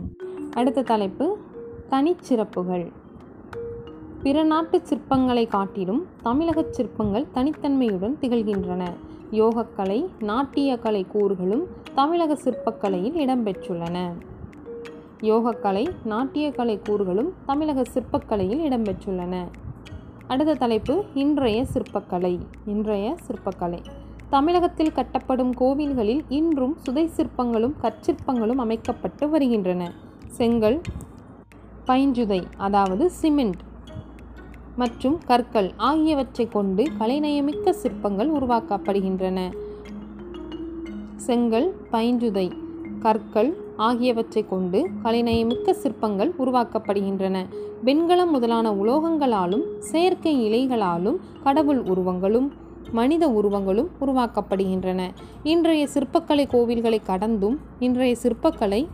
அடுத்த 0.53 0.83
தலைப்பு 0.83 1.37
தனிச்சிறப்புகள். 1.89 2.91
பிற 4.23 4.43
நாட்டு 4.43 4.81
சிற்பங்களை 4.89 5.47
காட்டிலும் 5.47 6.07
தமிழகச் 6.21 6.73
சிற்பங்கள் 6.73 7.27
தனித்தன்மையுடன் 7.33 8.17
திகழ்கின்றன. 8.21 8.83
யோகக்கலை 9.31 9.99
நாட்டியக்கலை 10.19 11.07
கூறுகளும் 11.07 11.67
தமிழக 11.95 12.37
சிற்பக்கலையில் 12.43 13.17
இடம்பெற்றுள்ளன. 13.17 14.13
யோகக்கலை 15.21 15.95
நாட்டியக்கலை 16.03 16.79
கூறுகளும் 16.79 17.33
தமிழக 17.45 17.81
சிற்பக்கலையில் 17.81 18.63
இடம்பெற்றுள்ளன. 18.69 19.45
அடுத்த 20.27 20.53
தலைப்பு 20.53 21.03
இன்றைய 21.13 21.65
சிற்பக்கலை 21.73 22.39
இன்றைய 22.65 23.17
சிற்பக்கலை. 23.27 23.79
தமிழகத்தில் 24.29 24.91
கட்டப்படும் 24.91 25.51
கோவில்களில் 25.59 26.21
இன்றும் 26.29 26.77
சுதை 26.77 27.09
சிற்பங்களும் 27.15 27.73
கற்சிற்பங்களும் 27.81 28.55
அமைக்கப்பட்டு 28.55 29.29
வருகின்றன. 29.29 29.91
செங்கல் 30.27 30.81
பைஞ்சுதை 31.87 32.43
அதாவது 32.57 33.11
சிமெண்ட் 33.11 33.61
மற்றும் 34.75 35.17
கற்கள் 35.25 35.73
ஆகியவற்றை 35.77 36.47
கொண்டு 36.47 36.83
கலைநயமிக்க 36.83 37.69
சிற்பங்கள் 37.69 38.31
உருவாக்கப்படுகின்றன. 38.31 39.39
செங்கல் 41.15 41.75
பைஞ்சுதை 41.91 42.51
கற்கள் 42.99 43.62
ஆகியவற்றை 43.77 44.45
கொண்டு 44.49 44.89
கலைநயமிக்க 45.03 45.71
சிற்பங்கள் 45.71 46.33
உருவாக்கப்படுகின்றன. 46.39 47.45
வெண்கலம் 47.83 48.31
முதலான 48.31 48.71
உலோகங்களாலும் 48.71 49.63
செயற்கை 49.79 50.33
இலைகளாலும் 50.49 51.15
கடவுள் 51.43 51.81
உருவங்களும் 51.83 52.51
மனித 52.91 53.29
உருவங்களும் 53.29 53.89
உருவாக்கப்படுகின்றன. 54.01 55.01
இன்றைய 55.43 55.87
சிற்பக்கலை 55.93 56.45
கோவில்களை 56.53 56.99
கடந்தும் 57.05 57.59
இன்றைய 57.79 58.15
சிற்பக்கலை 58.23 58.87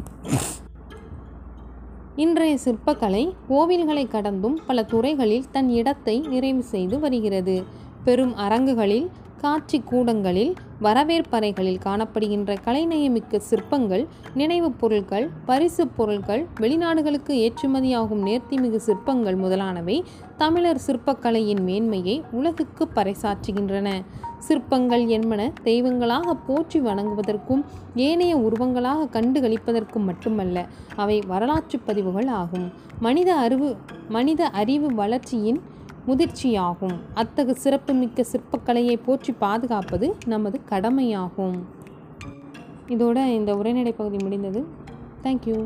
இன்றைய 2.15 2.57
சிற்பக்கலை 2.65 3.33
கோவில்களை 3.49 4.07
கடந்தும் 4.07 4.59
பல 4.67 4.83
துறைகளில் 4.83 5.45
தன் 5.51 5.69
இடத்தை 5.69 6.19
நிறைவு 6.19 6.63
செய்து 6.63 6.99
வருகிறது. 6.99 7.63
பெரும் 8.03 8.35
அரங்குகளில் 8.35 9.09
காட்சி 9.41 9.79
கூடங்களில் 9.79 10.55
வரவேற்பறைகளில் 10.81 11.79
காணப்படுகின்ற 11.85 12.55
கலைநயமிக்க 12.65 13.37
சிற்பங்கள் 13.37 14.07
நினைவுப் 14.33 14.79
பொருட்கள் 14.79 15.29
பரிசு 15.45 15.87
பொருட்கள் 15.87 16.47
வெளிநாடுகளுக்கு 16.59 17.31
ஏற்றுமதியாகும் 17.45 18.23
நேர்த்திமிகு 18.23 18.75
சிற்பங்கள் 18.75 19.35
முதலானவை 19.35 20.03
தமிழர் 20.37 20.81
சிற்பக்கலையின் 20.87 21.63
மேன்மையை 21.63 22.23
உலகுக்கு 22.31 22.87
பறைசாற்றுகின்றன. 22.95 24.01
சிற்பங்கள் 24.39 25.07
என்பன 25.07 25.51
தெய்வங்களாக 25.63 26.33
போற்றி 26.33 26.79
வணங்குவதற்கும் 26.79 27.63
ஏனைய 27.95 28.37
உருவங்களாக 28.37 29.09
கண்டு 29.09 29.41
களிப்பதற்கும் 29.41 30.05
மட்டுமல்ல 30.05 30.65
அவை 30.95 31.23
வரலாற்று 31.27 31.79
பதிவுகள் 31.79 32.27
ஆகும். 32.27 32.71
மனித 32.99 33.35
அறிவு 33.35 33.75
மனித 34.09 34.47
அறிவு 34.47 34.93
வளர்ச்சியின் 34.93 35.61
முதிர்ச்சியாகும். 36.09 36.95
அத்தகு 37.13 37.55
சிறப்புமிக்க 37.55 38.25
சிற்பக்கலையை 38.31 38.95
போற்றி 39.05 39.33
பாதுகாப்பது 39.33 40.15
நமது 40.25 40.59
கடமையாகும். 40.65 41.57
இதோட 42.87 43.17
இந்த 43.25 43.51
உரைநடை 43.55 43.91
பகுதி 43.91 44.17
முடிந்தது 44.23 44.61
தேங்க்யூ 45.23 45.57